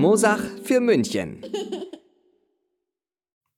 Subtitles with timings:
[0.00, 1.44] Mosach für München.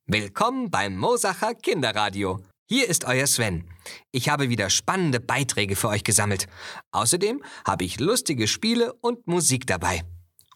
[0.07, 2.41] Willkommen beim Mosacher Kinderradio.
[2.69, 3.71] Hier ist euer Sven.
[4.11, 6.49] Ich habe wieder spannende Beiträge für euch gesammelt.
[6.91, 10.03] Außerdem habe ich lustige Spiele und Musik dabei.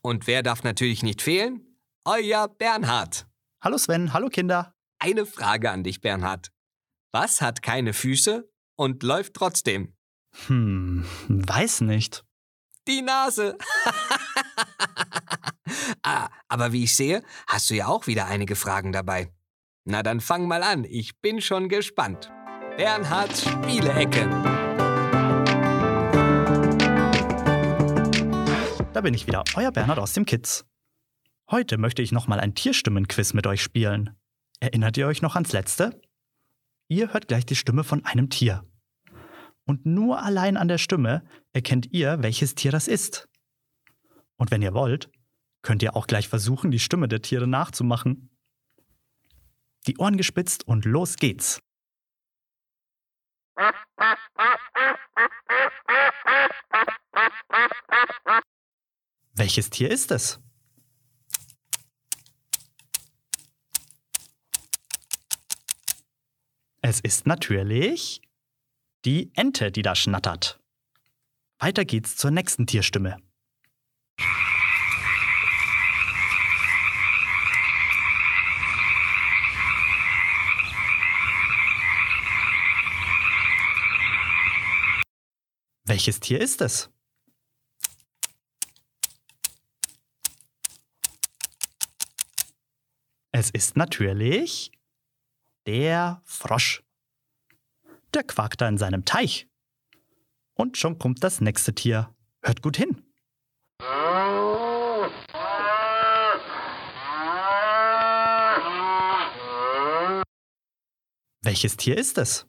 [0.02, 1.78] Und wer darf natürlich nicht fehlen?
[2.04, 3.28] Euer Bernhard.
[3.62, 4.74] Hallo Sven, hallo Kinder.
[4.98, 6.50] Eine Frage an dich, Bernhard.
[7.12, 9.94] Was hat keine Füße und läuft trotzdem?
[10.48, 12.24] Hm, weiß nicht.
[12.88, 13.56] Die Nase.
[16.06, 19.28] ah, aber wie ich sehe, hast du ja auch wieder einige Fragen dabei.
[19.84, 22.30] Na dann fang mal an, ich bin schon gespannt.
[22.76, 24.28] Bernhards Spielecke.
[28.92, 30.64] Da bin ich wieder, euer Bernhard aus dem Kids.
[31.50, 34.16] Heute möchte ich nochmal ein Tierstimmenquiz mit euch spielen.
[34.58, 36.00] Erinnert ihr euch noch ans letzte?
[36.88, 38.64] Ihr hört gleich die Stimme von einem Tier.
[39.64, 43.28] Und nur allein an der Stimme erkennt ihr, welches Tier das ist.
[44.36, 45.10] Und wenn ihr wollt,
[45.66, 48.30] könnt ihr auch gleich versuchen, die Stimme der Tiere nachzumachen.
[49.88, 51.58] Die Ohren gespitzt und los geht's.
[59.34, 60.38] Welches Tier ist es?
[66.80, 68.22] Es ist natürlich
[69.04, 70.60] die Ente, die da schnattert.
[71.58, 73.16] Weiter geht's zur nächsten Tierstimme.
[85.96, 86.90] Welches Tier ist es?
[93.32, 94.72] Es ist natürlich
[95.64, 96.82] der Frosch.
[98.12, 99.48] Der quakt da in seinem Teich.
[100.52, 102.14] Und schon kommt das nächste Tier.
[102.42, 103.02] Hört gut hin.
[111.40, 112.46] Welches Tier ist es?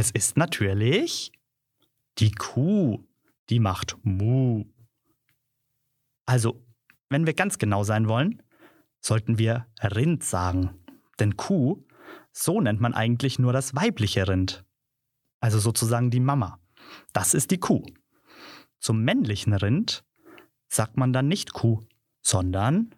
[0.00, 1.30] Es ist natürlich
[2.16, 3.04] die Kuh.
[3.50, 4.64] Die macht Mu.
[6.24, 6.64] Also,
[7.10, 8.42] wenn wir ganz genau sein wollen,
[9.02, 10.82] sollten wir Rind sagen.
[11.18, 11.84] Denn Kuh,
[12.32, 14.64] so nennt man eigentlich nur das weibliche Rind.
[15.38, 16.58] Also sozusagen die Mama.
[17.12, 17.84] Das ist die Kuh.
[18.78, 20.02] Zum männlichen Rind
[20.68, 21.84] sagt man dann nicht Kuh,
[22.22, 22.94] sondern,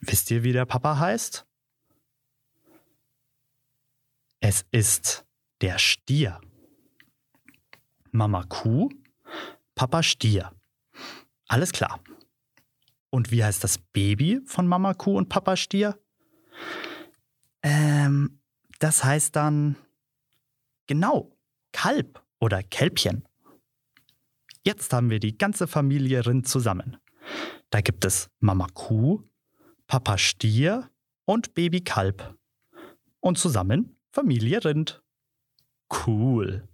[0.00, 1.44] wisst ihr, wie der Papa heißt?
[4.38, 5.26] Es ist
[5.62, 6.40] der Stier.
[8.10, 8.90] Mama Kuh,
[9.74, 10.52] Papa Stier.
[11.46, 12.00] Alles klar.
[13.10, 15.98] Und wie heißt das Baby von Mama Kuh und Papa Stier?
[17.62, 18.40] Ähm,
[18.80, 19.76] das heißt dann
[20.86, 21.36] genau
[21.72, 23.24] Kalb oder Kälbchen.
[24.64, 26.96] Jetzt haben wir die ganze Familie Rind zusammen.
[27.70, 29.22] Da gibt es Mama Kuh,
[29.86, 30.90] Papa Stier
[31.24, 32.36] und Baby Kalb.
[33.20, 35.01] Und zusammen Familie Rind.
[35.92, 36.68] Cool.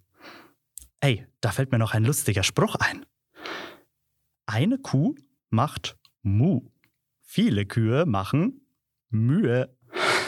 [1.00, 3.06] Ey, da fällt mir noch ein lustiger Spruch ein.
[4.46, 5.14] Eine Kuh
[5.50, 6.70] macht Mu.
[7.20, 8.66] Viele Kühe machen
[9.10, 9.76] Mühe.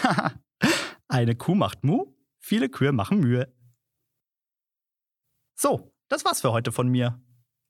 [1.09, 3.53] Eine Kuh macht Mu, viele Kühe machen Mühe.
[5.57, 7.21] So, das war's für heute von mir.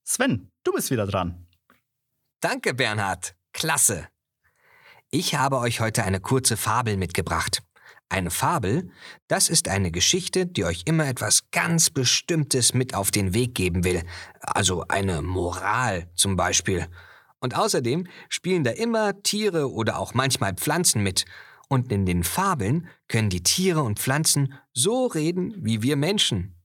[0.04, 1.46] Sven, du bist wieder dran.
[2.40, 3.34] Danke, Bernhard.
[3.52, 4.08] Klasse.
[5.10, 7.62] Ich habe euch heute eine kurze Fabel mitgebracht.
[8.10, 8.90] Eine Fabel,
[9.28, 13.84] das ist eine Geschichte, die euch immer etwas ganz Bestimmtes mit auf den Weg geben
[13.84, 14.02] will.
[14.40, 16.88] Also eine Moral zum Beispiel.
[17.38, 21.24] Und außerdem spielen da immer Tiere oder auch manchmal Pflanzen mit.
[21.68, 26.56] Und in den Fabeln können die Tiere und Pflanzen so reden wie wir Menschen.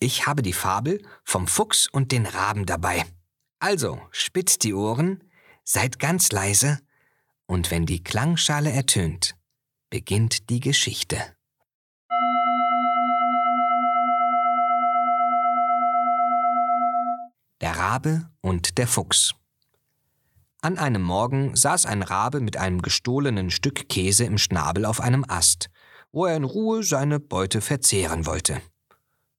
[0.00, 3.04] Ich habe die Fabel vom Fuchs und den Raben dabei.
[3.58, 5.22] Also spitzt die Ohren,
[5.64, 6.80] seid ganz leise,
[7.44, 9.36] und wenn die Klangschale ertönt,
[9.92, 11.16] beginnt die Geschichte.
[17.60, 19.34] Der Rabe und der Fuchs.
[20.60, 25.24] An einem Morgen saß ein Rabe mit einem gestohlenen Stück Käse im Schnabel auf einem
[25.28, 25.70] Ast
[26.12, 28.60] wo er in Ruhe seine Beute verzehren wollte.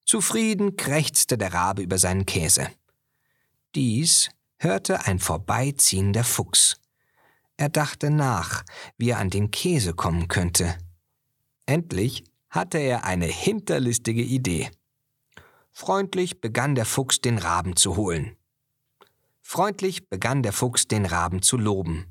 [0.06, 2.68] Zufrieden krächzte der Rabe über seinen Käse.
[3.76, 6.78] Dies hörte ein vorbeiziehender Fuchs.
[7.58, 8.64] Er dachte nach,
[8.98, 10.78] wie er an den Käse kommen könnte.
[11.66, 14.70] Endlich hatte er eine hinterlistige Idee.
[15.72, 18.36] Freundlich begann der Fuchs den Raben zu holen.
[19.42, 22.06] Freundlich begann der Fuchs den Raben zu loben.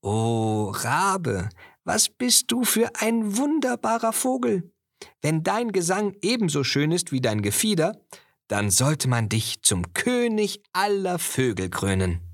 [0.00, 1.48] O Rabe,
[1.84, 4.72] was bist du für ein wunderbarer Vogel.
[5.20, 8.00] Wenn dein Gesang ebenso schön ist wie dein Gefieder,
[8.48, 12.25] dann sollte man dich zum König aller Vögel krönen.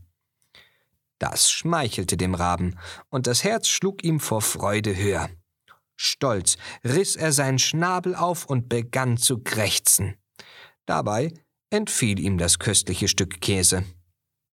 [1.23, 2.77] Das schmeichelte dem Raben,
[3.09, 5.31] und das Herz schlug ihm vor Freude höher.
[5.95, 10.17] Stolz riss er seinen Schnabel auf und begann zu krächzen.
[10.85, 11.33] Dabei
[11.71, 13.85] entfiel ihm das köstliche Stück Käse.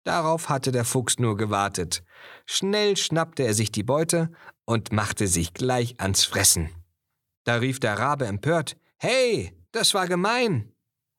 [0.03, 2.03] Darauf hatte der Fuchs nur gewartet.
[2.45, 4.29] Schnell schnappte er sich die Beute
[4.65, 6.69] und machte sich gleich ans Fressen.
[7.45, 10.71] Da rief der Rabe empört Hey, das war gemein.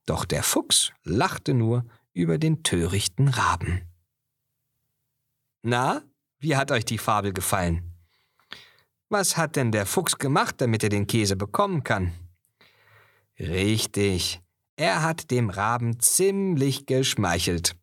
[0.07, 3.90] Doch der Fuchs lachte nur über den törichten Raben.
[5.63, 6.03] Na,
[6.39, 7.95] wie hat euch die Fabel gefallen?
[9.09, 12.13] Was hat denn der Fuchs gemacht, damit er den Käse bekommen kann?
[13.39, 14.41] Richtig,
[14.77, 17.77] er hat dem Raben ziemlich geschmeichelt.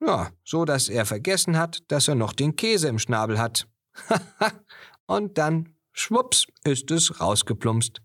[0.00, 3.68] Ja, so dass er vergessen hat, dass er noch den Käse im Schnabel hat.
[5.06, 8.00] Und dann, schwupps, ist es rausgeplumpst.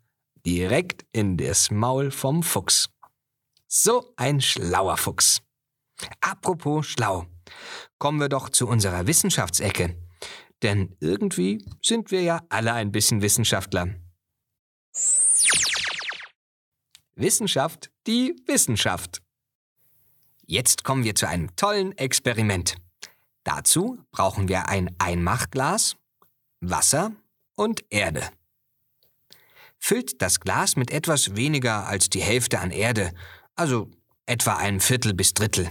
[0.46, 2.90] Direkt in das Maul vom Fuchs.
[3.68, 5.42] So ein schlauer Fuchs.
[6.20, 7.26] Apropos schlau.
[7.98, 9.96] Kommen wir doch zu unserer Wissenschaftsecke.
[10.62, 13.96] Denn irgendwie sind wir ja alle ein bisschen Wissenschaftler.
[17.16, 19.22] Wissenschaft, die Wissenschaft.
[20.46, 22.76] Jetzt kommen wir zu einem tollen Experiment.
[23.44, 25.96] Dazu brauchen wir ein Einmachglas,
[26.62, 27.12] Wasser
[27.56, 28.30] und Erde.
[29.78, 33.14] Füllt das Glas mit etwas weniger als die Hälfte an Erde,
[33.56, 33.90] also
[34.26, 35.70] etwa ein Viertel bis Drittel.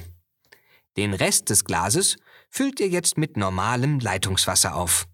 [0.96, 2.16] Den Rest des Glases
[2.50, 5.06] füllt ihr jetzt mit normalem Leitungswasser auf.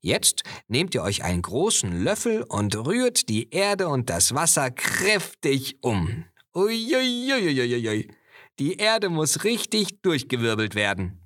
[0.00, 5.78] Jetzt nehmt ihr euch einen großen Löffel und rührt die Erde und das Wasser kräftig
[5.80, 6.26] um.
[6.54, 8.10] Uiuiuiuiui.
[8.58, 11.20] Die Erde muss richtig durchgewirbelt werden.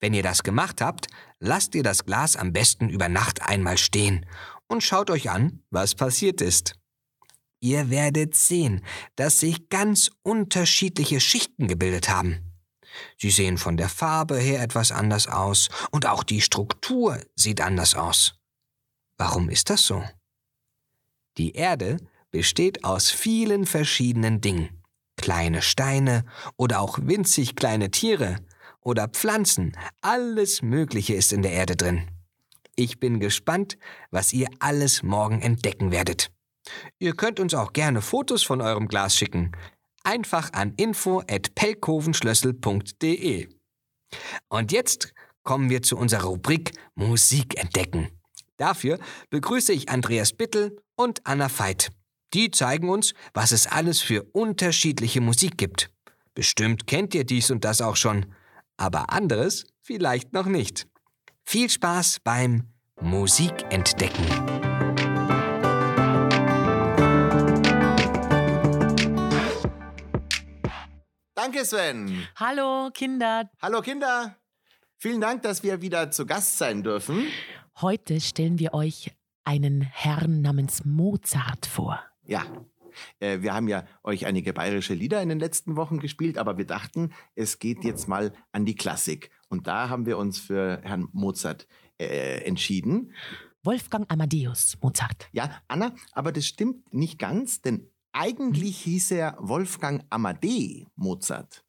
[0.00, 1.08] Wenn ihr das gemacht habt,
[1.40, 4.24] lasst ihr das Glas am besten über Nacht einmal stehen
[4.66, 6.74] und schaut euch an, was passiert ist.
[7.60, 8.84] Ihr werdet sehen,
[9.16, 12.48] dass sich ganz unterschiedliche Schichten gebildet haben.
[13.16, 17.94] Sie sehen von der Farbe her etwas anders aus und auch die Struktur sieht anders
[17.94, 18.34] aus.
[19.16, 20.04] Warum ist das so?
[21.36, 21.98] Die Erde
[22.30, 24.82] besteht aus vielen verschiedenen Dingen.
[25.16, 26.24] Kleine Steine
[26.56, 28.36] oder auch winzig kleine Tiere
[28.80, 32.08] oder Pflanzen, alles Mögliche ist in der Erde drin.
[32.76, 33.76] Ich bin gespannt,
[34.10, 36.30] was ihr alles morgen entdecken werdet.
[36.98, 39.52] Ihr könnt uns auch gerne Fotos von eurem Glas schicken
[40.04, 43.48] einfach an info@pelkovenschlössel.de.
[44.48, 45.12] Und jetzt
[45.42, 48.08] kommen wir zu unserer Rubrik Musik entdecken.
[48.56, 48.98] Dafür
[49.30, 51.90] begrüße ich Andreas Bittel und Anna Veit.
[52.34, 55.90] Die zeigen uns, was es alles für unterschiedliche Musik gibt.
[56.34, 58.26] Bestimmt kennt ihr dies und das auch schon,
[58.76, 60.86] aber anderes vielleicht noch nicht.
[61.44, 62.64] Viel Spaß beim
[63.00, 63.64] Musik
[71.38, 72.26] Danke, Sven.
[72.34, 73.48] Hallo Kinder.
[73.62, 74.36] Hallo, Kinder.
[74.96, 77.28] Vielen Dank, dass wir wieder zu Gast sein dürfen.
[77.80, 79.12] Heute stellen wir euch
[79.44, 82.02] einen Herrn namens Mozart vor.
[82.24, 82.44] Ja,
[83.20, 86.66] äh, wir haben ja euch einige bayerische Lieder in den letzten Wochen gespielt, aber wir
[86.66, 89.30] dachten, es geht jetzt mal an die Klassik.
[89.48, 91.68] Und da haben wir uns für Herrn Mozart
[92.00, 93.14] äh, entschieden.
[93.62, 95.28] Wolfgang Amadeus Mozart.
[95.30, 101.64] Ja, Anna, aber das stimmt nicht ganz, denn eigentlich hieß er Wolfgang Amadee Mozart.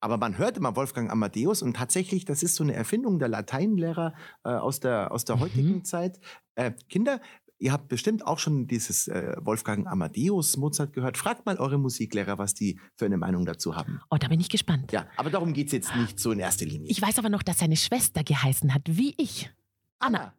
[0.00, 4.14] Aber man hört immer Wolfgang Amadeus und tatsächlich, das ist so eine Erfindung der Lateinlehrer
[4.44, 5.40] äh, aus der, aus der Mhm.
[5.40, 6.20] heutigen Zeit.
[6.54, 7.20] Äh, Kinder,
[7.58, 11.16] ihr habt bestimmt auch schon dieses äh, Wolfgang Amadeus Mozart gehört.
[11.18, 14.00] Fragt mal eure Musiklehrer, was die für eine Meinung dazu haben.
[14.10, 14.92] Oh, da bin ich gespannt.
[14.92, 16.88] Ja, aber darum geht es jetzt nicht so in erster Linie.
[16.90, 19.50] Ich weiß aber noch, dass seine Schwester geheißen hat, wie ich.
[19.98, 20.34] Anna.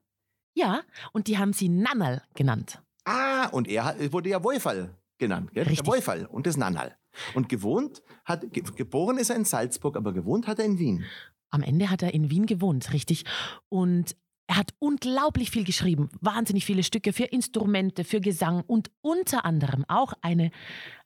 [0.56, 0.82] Ja,
[1.14, 2.82] und die haben sie Nannal genannt.
[3.08, 5.64] Ah, und er hat, wurde ja Wolfall genannt, gell?
[5.64, 5.86] Richtig.
[5.86, 6.98] Der Wolfall und das Nannal.
[7.36, 11.06] Und gewohnt hat, ge geboren ist er in Salzburg, aber gewohnt hat er in Wien.
[11.50, 13.24] Am Ende hat er in Wien gewohnt, richtig.
[13.70, 16.10] Und er hat unglaublich viel geschrieben.
[16.20, 20.52] Wahnsinnig viele Stücke für Instrumente, für Gesang und unter anderem auch eine,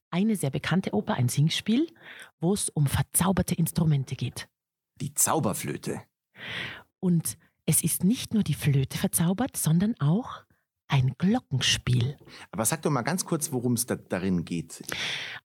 [0.10, 1.86] eine sehr bekannte Oper, ein Singspiel,
[2.40, 4.50] wo es um verzauberte Instrumente geht.
[5.00, 6.02] Die Zauberflöte.
[7.00, 10.44] Und es ist nicht nur die Flöte verzaubert, sondern auch
[10.92, 12.18] ein Glockenspiel.
[12.52, 14.84] Aber sag doch mal ganz kurz, worum es da, darin geht.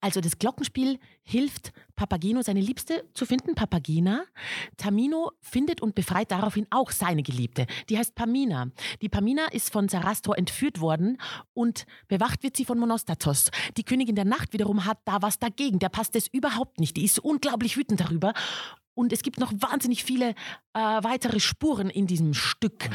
[0.00, 4.24] Also das Glockenspiel hilft Papageno, seine Liebste zu finden, Papagena.
[4.76, 7.66] Tamino findet und befreit daraufhin auch seine Geliebte.
[7.88, 8.72] Die heißt Pamina.
[9.02, 11.18] Die Pamina ist von Sarastro entführt worden
[11.54, 13.50] und bewacht wird sie von Monostatos.
[13.76, 15.78] Die Königin der Nacht wiederum hat da was dagegen.
[15.78, 16.96] Der passt es überhaupt nicht.
[16.96, 18.34] Die ist unglaublich wütend darüber.
[18.96, 22.88] Und es gibt noch wahnsinnig viele äh, weitere Spuren in diesem Stück.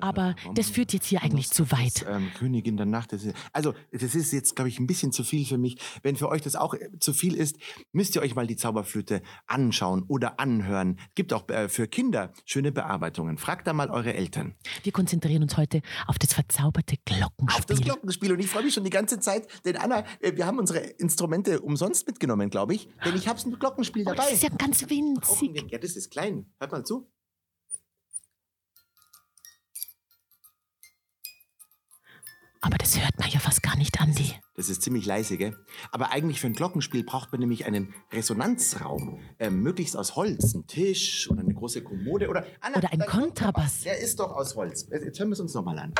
[0.00, 2.04] Aber das führt jetzt hier eigentlich zu weit.
[2.08, 3.12] Ähm, Königin der Nacht.
[3.12, 5.76] Das ist, also, das ist jetzt, glaube ich, ein bisschen zu viel für mich.
[6.02, 7.56] Wenn für euch das auch äh, zu viel ist,
[7.92, 10.98] müsst ihr euch mal die Zauberflöte anschauen oder anhören.
[11.14, 13.36] Gibt auch äh, für Kinder schöne Bearbeitungen.
[13.36, 14.54] Fragt da mal eure Eltern.
[14.82, 17.58] Wir konzentrieren uns heute auf das verzauberte Glockenspiel.
[17.58, 18.32] Auf das Glockenspiel.
[18.32, 21.60] Und ich freue mich schon die ganze Zeit, denn Anna, äh, wir haben unsere Instrumente
[21.60, 22.88] umsonst mitgenommen, glaube ich.
[23.04, 24.24] Denn ich habe ein Glockenspiel Oh, dabei.
[24.24, 25.41] das ist ja ganz winzig.
[25.42, 26.52] Wir- Ja, das ist klein.
[26.60, 27.10] Hört mal zu.
[32.64, 34.34] Aber das hört man ja fast gar nicht, Andi.
[34.54, 35.56] Das ist ziemlich leise, gell?
[35.90, 39.18] Aber eigentlich für ein Glockenspiel braucht man nämlich einen Resonanzraum.
[39.40, 40.54] Ähm, möglichst aus Holz.
[40.54, 42.46] Ein Tisch oder eine große Kommode oder...
[42.60, 43.80] Anna, Oder ein Kontrabass.
[43.80, 44.86] Der ist doch aus Holz.
[44.92, 45.92] Jetzt hören wir es uns nochmal an.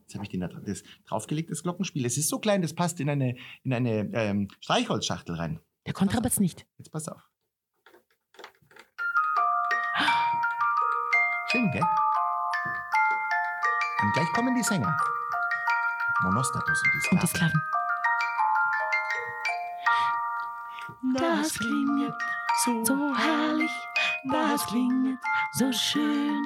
[0.00, 2.04] Jetzt habe ich den da das draufgelegt, das Glockenspiel.
[2.06, 5.60] Es ist so klein, das passt in eine, in eine ähm, Streichholzschachtel rein.
[5.86, 6.66] Der Kontrabass nicht.
[6.78, 7.22] Jetzt pass auf.
[11.52, 11.82] Schön, gell?
[14.02, 14.96] Und gleich kommen die Sänger.
[16.22, 17.62] Monostatos und die Und die Sklaven.
[21.14, 21.42] Sklaven.
[21.42, 22.14] Das klingt
[22.86, 23.70] so herrlich,
[24.30, 25.18] das klingt
[25.52, 26.42] so schön.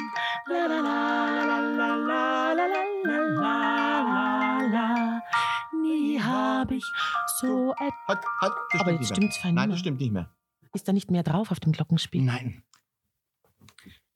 [0.48, 2.66] La la la la la la la
[3.04, 5.22] la la la la.
[5.82, 6.84] Nie hab ich
[7.38, 7.92] so etwas.
[8.08, 9.16] Halt, halt, das Aber jetzt nicht mehr.
[9.16, 10.28] stimmt's fein Nein, das stimmt nicht mehr.
[10.72, 12.22] Ist da nicht mehr drauf auf dem Glockenspiel?
[12.22, 12.64] Nein.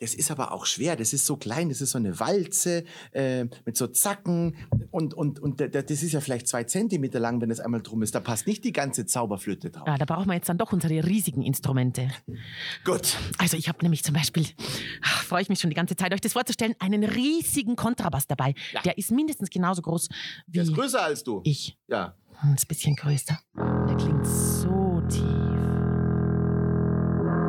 [0.01, 0.97] Das ist aber auch schwer.
[0.97, 1.69] Das ist so klein.
[1.69, 4.57] Das ist so eine Walze äh, mit so Zacken.
[4.91, 7.83] Und, und, und da- da- das ist ja vielleicht zwei Zentimeter lang, wenn es einmal
[7.83, 8.15] drum ist.
[8.15, 9.87] Da passt nicht die ganze Zauberflöte drauf.
[9.87, 12.11] Ja, da brauchen wir jetzt dann doch unsere riesigen Instrumente.
[12.85, 13.17] Gut.
[13.37, 14.47] Also ich habe nämlich zum Beispiel,
[15.03, 18.55] ach, freue ich mich schon die ganze Zeit, euch das vorzustellen, einen riesigen Kontrabass dabei.
[18.73, 18.81] Ja.
[18.81, 20.09] Der ist mindestens genauso groß
[20.47, 21.43] Der ist wie größer als du.
[21.45, 21.77] ich.
[21.89, 22.15] Ja.
[22.41, 23.39] Ein bisschen größer.
[23.55, 25.27] Der klingt so tief.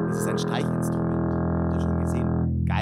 [0.10, 1.01] Das ist ein Streichinstrument.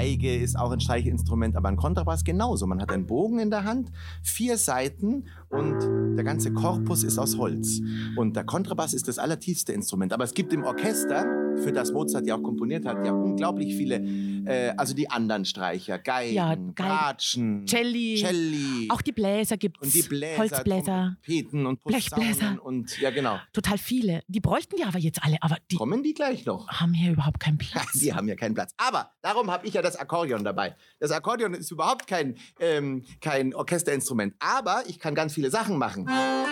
[0.00, 2.66] Geige ist auch ein Streichinstrument, aber ein Kontrabass genauso.
[2.66, 3.90] Man hat einen Bogen in der Hand,
[4.22, 7.82] vier Seiten und der ganze Korpus ist aus Holz.
[8.16, 10.14] Und der Kontrabass ist das allertiefste Instrument.
[10.14, 11.26] Aber es gibt im Orchester,
[11.62, 14.02] für das Mozart ja auch komponiert hat, ja unglaublich viele,
[14.46, 19.80] äh, also die anderen Streicher, Geigen, Ja, Geigen, Bratschen, Celli, Celli Auch die Bläser gibt's.
[19.82, 21.16] und die Bläser, Holzbläser.
[21.24, 22.58] Trompeten und Blechbläser.
[22.62, 23.38] Und ja genau.
[23.52, 24.22] Total viele.
[24.28, 26.68] Die bräuchten wir aber jetzt alle, aber die Kommen die gleich noch?
[26.68, 27.92] haben hier überhaupt keinen Platz.
[28.00, 28.72] Die haben ja keinen Platz.
[28.76, 30.76] Aber darum habe ich ja das Akkordeon dabei.
[30.98, 34.34] Das Akkordeon ist überhaupt kein, ähm, kein Orchesterinstrument.
[34.38, 36.08] Aber ich kann ganz viele Sachen machen.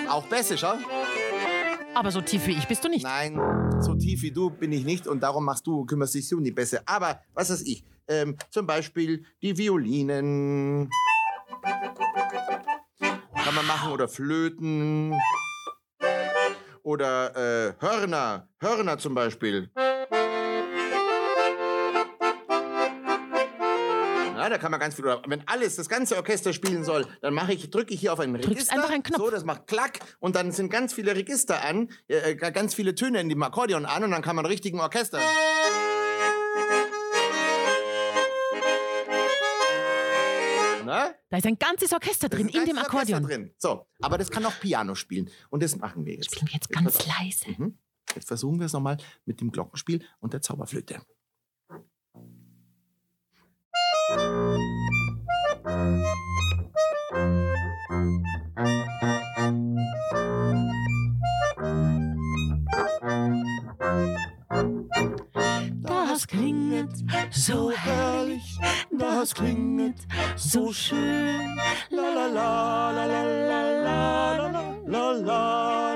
[0.08, 0.74] Auch Bässe, schau.
[1.98, 3.02] Aber so tief wie ich bist du nicht.
[3.02, 3.40] Nein,
[3.80, 6.52] so tief wie du bin ich nicht und darum machst du, kümmerst dich um die
[6.52, 6.80] Bässe.
[6.86, 7.82] Aber was weiß ich?
[8.06, 10.88] Ähm, zum Beispiel die Violinen.
[13.34, 15.12] Kann man machen oder Flöten.
[16.84, 18.48] Oder äh, Hörner.
[18.60, 19.68] Hörner zum Beispiel.
[24.48, 25.04] Da kann man ganz viel.
[25.04, 28.20] Oder wenn alles, das ganze Orchester spielen soll, dann mache ich, drücke ich hier auf
[28.20, 28.74] ein Drückst Register.
[28.74, 29.18] einfach einen Knopf.
[29.18, 32.94] So, das macht Klack und dann sind ganz viele Register an, äh, äh, ganz viele
[32.94, 35.20] Töne in dem Akkordeon an und dann kann man richtigen Orchester.
[40.84, 41.14] Na?
[41.28, 43.22] Da ist ein ganzes Orchester drin in dem ganzes Orchester Akkordeon.
[43.24, 43.54] Drin.
[43.58, 46.26] So, aber das kann auch Piano spielen und das machen wir jetzt.
[46.26, 47.50] Spielen wir jetzt pass ganz leise.
[47.58, 47.78] Mhm.
[48.14, 51.02] Jetzt versuchen wir es nochmal mit dem Glockenspiel und der Zauberflöte.
[54.08, 54.16] Das
[66.26, 68.58] klingt so herrlich,
[68.90, 71.58] das klingt so schön.
[71.90, 75.87] La la la la la la la la la la.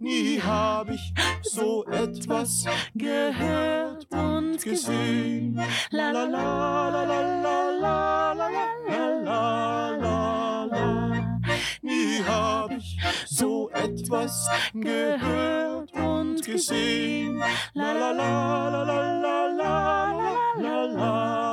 [0.00, 5.60] Nie hab ich so etwas gehört und gesehen.
[5.90, 8.48] La la la la la la la la
[8.88, 11.40] la la la la.
[11.82, 17.42] Nie hab ich so etwas gehört und gesehen.
[17.74, 21.43] La la la la la la la la la la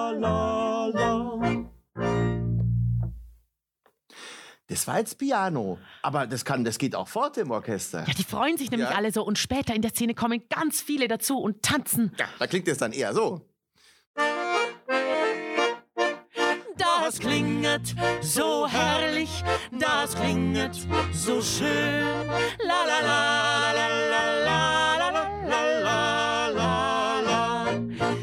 [4.72, 8.06] Das war jetzt Piano, aber das kann, das geht auch fort im Orchester.
[8.08, 8.96] Ja, die freuen sich nämlich Ja.
[8.96, 12.13] alle so und später in der Szene kommen ganz viele dazu und tanzen.
[12.18, 13.42] Ja, da klingt es dann eher so.
[16.78, 19.44] Das klinget so herrlich,
[19.78, 20.75] das klinget
[21.12, 22.28] so schön.
[22.66, 27.72] La la la la la la la la la la.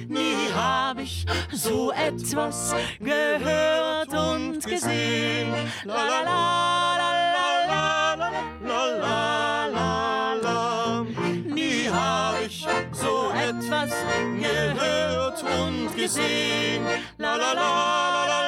[0.09, 5.53] Nie hab ich so etwas gehört und gesehen.
[5.85, 7.11] La la la la
[7.71, 8.15] la
[8.62, 11.07] la la la la.
[11.45, 13.91] Nie hab ich so etwas
[14.41, 16.85] gehört und gesehen.
[17.19, 17.71] La la la
[18.15, 18.48] la la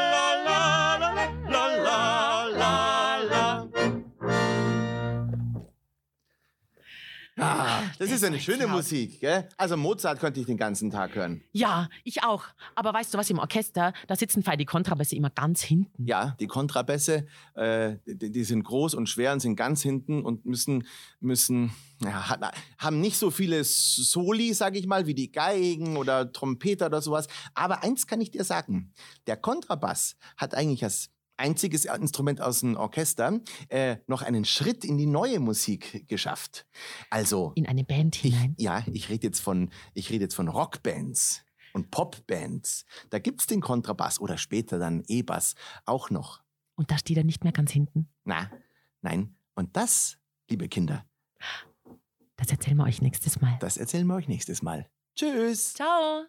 [8.01, 8.67] das ist eine schöne.
[8.67, 9.47] Musik, gell?
[9.59, 11.43] Also Mozart könnte ich den ganzen Tag hören.
[11.53, 12.45] Ja, ich auch.
[12.75, 16.07] Aber weißt du was, im Orchester, da sitzen die Kontrabässe immer ganz hinten.
[16.07, 20.47] Ja, die Kontrabässe, äh, die, die sind groß und schwer und sind ganz hinten und
[20.47, 20.87] müssen,
[21.21, 22.41] müssen ja,
[22.79, 27.27] haben nicht so viele Soli, sage ich mal, wie die Geigen oder Trompeter oder sowas.
[27.55, 28.95] Aber eins kann ich dir sagen,
[29.27, 34.97] der Kontrabass hat eigentlich als einziges Instrument aus dem Orchester äh, noch einen Schritt in
[34.99, 36.67] die neue Musik geschafft.
[37.11, 38.55] Also In eine Band ich, hinein.
[38.59, 42.85] ja, ich rede jetzt von, ich rede jetzt von Rockbands und Popbands.
[43.11, 45.55] Da gibt's den Kontrabass oder später dann E-Bass
[45.85, 46.43] auch noch.
[46.77, 48.09] Und da steht er nicht mehr ganz hinten.
[48.25, 48.51] Na,
[49.03, 49.37] nein.
[49.55, 50.19] Und das,
[50.49, 51.05] liebe Kinder,
[52.37, 53.57] Das erzählen wir euch nächstes Mal.
[53.61, 54.89] das erzählen wir euch nächstes Mal.
[55.17, 55.75] Tschüss.
[55.75, 56.25] Ciao.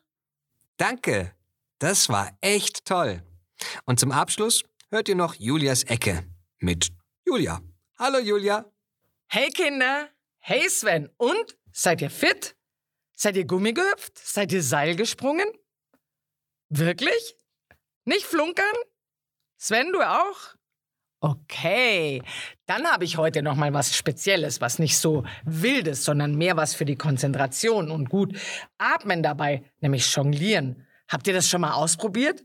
[0.78, 1.34] Danke.
[1.80, 3.24] Das war echt toll.
[3.86, 6.24] Und zum Abschluss hört ihr noch Julias Ecke
[6.60, 6.90] mit
[7.26, 7.62] Julia.
[7.98, 8.66] Hallo Julia.
[9.28, 11.58] Hey Kinder, hey Sven, und?
[11.72, 12.58] Seid ihr fit?
[13.14, 14.18] Seid ihr Gummi gehüpft?
[14.18, 15.48] Seid ihr Seil gesprungen?
[16.68, 17.38] Wirklich?
[18.04, 18.76] Nicht flunkern?
[19.58, 20.56] Sven, du auch?
[21.22, 22.22] Okay,
[22.66, 26.74] dann habe ich heute noch mal was Spezielles, was nicht so wildes, sondern mehr was
[26.74, 28.38] für die Konzentration und gut
[28.78, 30.86] atmen dabei, nämlich jonglieren.
[31.08, 32.44] Habt ihr das schon mal ausprobiert?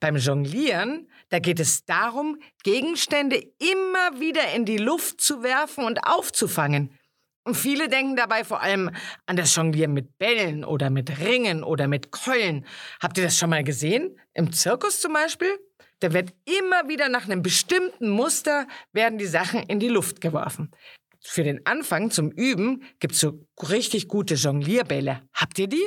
[0.00, 6.06] Beim Jonglieren, da geht es darum, Gegenstände immer wieder in die Luft zu werfen und
[6.06, 6.96] aufzufangen.
[7.42, 8.92] Und viele denken dabei vor allem
[9.26, 12.64] an das Jonglieren mit Bällen oder mit Ringen oder mit Keulen.
[13.02, 14.16] Habt ihr das schon mal gesehen?
[14.32, 15.58] Im Zirkus zum Beispiel?
[15.98, 20.70] Da wird immer wieder nach einem bestimmten Muster werden die Sachen in die Luft geworfen.
[21.20, 25.22] Für den Anfang zum Üben gibt's so richtig gute Jonglierbälle.
[25.32, 25.84] Habt ihr die?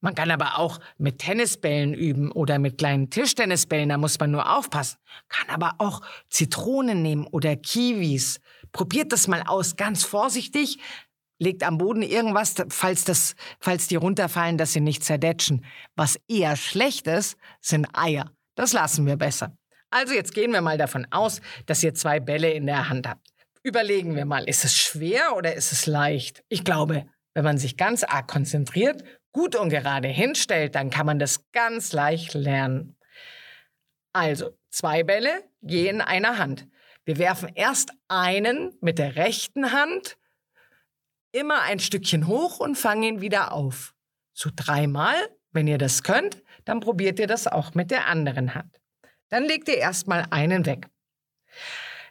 [0.00, 4.56] Man kann aber auch mit Tennisbällen üben oder mit kleinen Tischtennisbällen, da muss man nur
[4.56, 4.98] aufpassen.
[5.28, 8.40] Kann aber auch Zitronen nehmen oder Kiwis.
[8.72, 10.78] Probiert das mal aus, ganz vorsichtig.
[11.38, 15.64] Legt am Boden irgendwas, falls, das, falls die runterfallen, dass sie nicht zerdetschen.
[15.96, 18.30] Was eher schlecht ist, sind Eier.
[18.54, 19.56] Das lassen wir besser.
[19.90, 23.26] Also jetzt gehen wir mal davon aus, dass ihr zwei Bälle in der Hand habt.
[23.62, 26.42] Überlegen wir mal, ist es schwer oder ist es leicht?
[26.48, 31.18] Ich glaube, wenn man sich ganz arg konzentriert, gut und gerade hinstellt, dann kann man
[31.18, 32.96] das ganz leicht lernen.
[34.12, 36.66] Also, zwei Bälle je in einer Hand.
[37.04, 40.16] Wir werfen erst einen mit der rechten Hand
[41.32, 43.94] immer ein Stückchen hoch und fangen ihn wieder auf.
[44.32, 45.16] So dreimal,
[45.52, 48.80] wenn ihr das könnt, dann probiert ihr das auch mit der anderen Hand.
[49.28, 50.88] Dann legt ihr erstmal einen weg.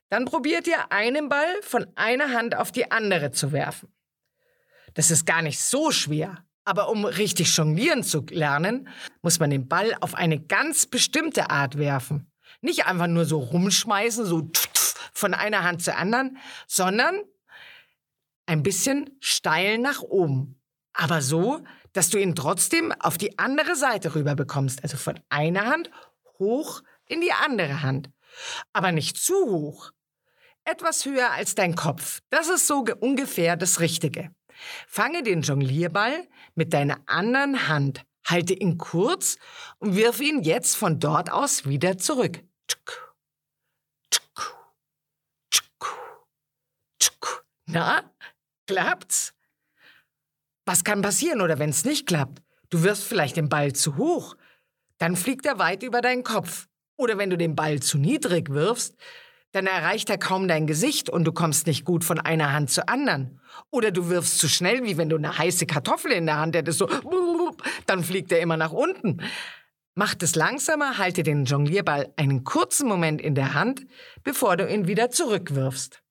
[0.09, 3.93] Dann probiert ihr einen Ball von einer Hand auf die andere zu werfen.
[4.95, 6.43] Das ist gar nicht so schwer.
[6.69, 8.89] Aber um richtig jonglieren zu lernen,
[9.23, 12.31] muss man den Ball auf eine ganz bestimmte Art werfen.
[12.61, 14.51] Nicht einfach nur so rumschmeißen, so
[15.11, 17.21] von einer Hand zur anderen, sondern
[18.45, 20.61] ein bisschen steil nach oben.
[20.93, 24.83] Aber so, dass du ihn trotzdem auf die andere Seite rüber bekommst.
[24.83, 25.89] Also von einer Hand
[26.37, 28.11] hoch in die andere Hand.
[28.73, 29.89] Aber nicht zu hoch.
[30.65, 32.19] Etwas höher als dein Kopf.
[32.29, 34.29] Das ist so ge- ungefähr das Richtige.
[34.87, 39.37] Fange den Jonglierball mit deiner anderen Hand, halte ihn kurz
[39.79, 42.41] und wirf ihn jetzt von dort aus wieder zurück.
[47.71, 48.11] Na,
[48.65, 49.33] klappt's?
[50.65, 52.41] Was kann passieren oder wenn es nicht klappt?
[52.71, 54.35] Du wirfst vielleicht den Ball zu hoch,
[54.97, 56.67] dann fliegt er weit über deinen Kopf.
[56.97, 58.95] Oder wenn du den Ball zu niedrig wirfst,
[59.51, 62.87] dann erreicht er kaum dein Gesicht und du kommst nicht gut von einer Hand zur
[62.87, 63.39] anderen.
[63.71, 66.79] Oder du wirfst zu schnell, wie wenn du eine heiße Kartoffel in der Hand hättest,
[66.79, 66.87] so,
[67.87, 69.21] dann fliegt er immer nach unten.
[69.95, 73.85] Mach es langsamer, halte den Jonglierball einen kurzen Moment in der Hand,
[74.23, 76.01] bevor du ihn wieder zurückwirfst.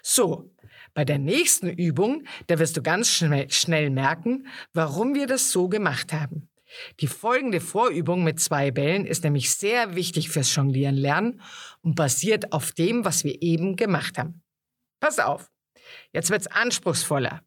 [0.00, 0.50] So,
[0.94, 5.68] bei der nächsten Übung, da wirst du ganz schnell, schnell merken, warum wir das so
[5.68, 6.48] gemacht haben.
[7.00, 11.40] Die folgende Vorübung mit zwei Bällen ist nämlich sehr wichtig fürs Jonglieren lernen
[11.84, 14.42] und basiert auf dem, was wir eben gemacht haben.
[15.00, 15.50] Pass auf,
[16.12, 17.42] jetzt wird's anspruchsvoller.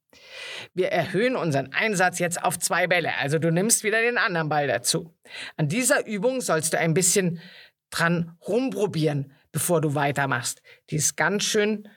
[0.73, 4.67] Wir erhöhen unseren Einsatz jetzt auf zwei Bälle, also du nimmst wieder den anderen Ball
[4.67, 5.17] dazu.
[5.57, 7.41] An dieser Übung sollst du ein bisschen
[7.89, 10.61] dran rumprobieren, bevor du weitermachst.
[10.89, 11.89] Die ist ganz schön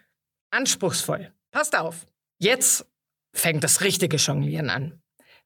[0.50, 1.32] anspruchsvoll.
[1.50, 2.06] Passt auf.
[2.38, 2.86] Jetzt
[3.34, 5.02] fängt das richtige Jonglieren an.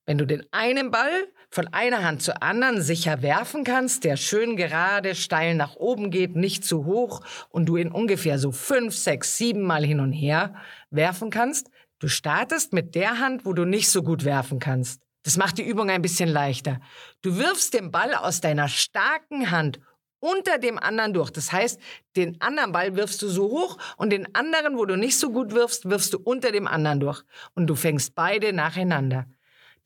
[0.06, 4.56] Wenn du den einen Ball von einer Hand zur anderen sicher werfen kannst, der schön
[4.56, 9.38] gerade steil nach oben geht, nicht zu hoch und du ihn ungefähr so fünf, sechs,
[9.38, 10.56] sieben Mal hin und her
[10.90, 15.00] werfen kannst, du startest mit der Hand, wo du nicht so gut werfen kannst.
[15.22, 16.80] Das macht die Übung ein bisschen leichter.
[17.22, 19.78] Du wirfst den Ball aus deiner starken Hand
[20.18, 21.30] unter dem anderen durch.
[21.30, 21.80] Das heißt,
[22.16, 25.52] den anderen Ball wirfst du so hoch und den anderen, wo du nicht so gut
[25.52, 27.22] wirfst, wirfst du unter dem anderen durch.
[27.54, 29.26] Und du fängst beide nacheinander.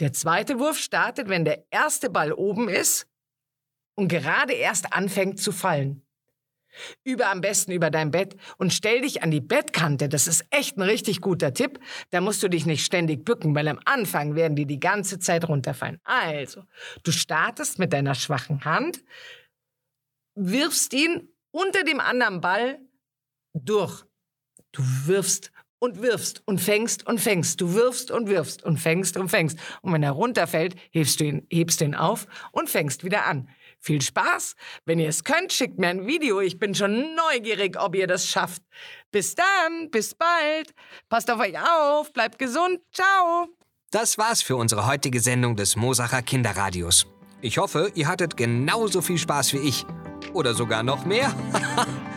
[0.01, 3.07] Der zweite Wurf startet, wenn der erste Ball oben ist
[3.97, 6.03] und gerade erst anfängt zu fallen.
[7.03, 10.09] Übe am besten über dein Bett und stell dich an die Bettkante.
[10.09, 11.81] Das ist echt ein richtig guter Tipp.
[12.11, 15.49] Da musst du dich nicht ständig bücken, weil am Anfang werden die die ganze Zeit
[15.49, 15.99] runterfallen.
[16.05, 16.65] Also,
[17.03, 19.03] du startest mit deiner schwachen Hand,
[20.35, 22.79] wirfst ihn unter dem anderen Ball
[23.55, 24.05] durch.
[24.73, 27.61] Du wirfst und wirfst und fängst und fängst.
[27.61, 29.59] Du wirfst und wirfst und fängst und fängst.
[29.83, 33.49] Und wenn er runterfällt, hebst du ihn, hebst ihn auf und fängst wieder an.
[33.81, 34.57] Viel Spaß.
[34.85, 36.41] Wenn ihr es könnt, schickt mir ein Video.
[36.41, 38.63] Ich bin schon neugierig, ob ihr das schafft.
[39.13, 40.75] Bis dann, bis bald.
[41.09, 42.81] Passt auf euch auf, bleibt gesund.
[42.93, 43.47] Ciao.
[43.91, 47.07] Das war's für unsere heutige Sendung des Mosacher Kinderradios.
[47.41, 49.87] Ich hoffe, ihr hattet genauso viel Spaß wie ich.
[50.35, 51.35] Oder sogar noch mehr.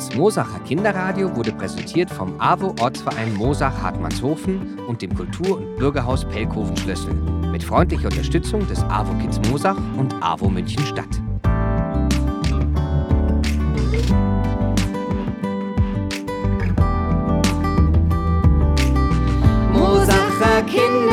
[0.00, 6.24] Das Mosacher Kinderradio wurde präsentiert vom AWO Ortsverein Mosach Hartmannshofen und dem Kultur- und Bürgerhaus
[6.24, 7.12] Pelkhofen Schlössel
[7.52, 11.20] mit freundlicher Unterstützung des AWO Kids Mosach und AWO München Stadt.
[19.74, 21.09] Mosacher Kinder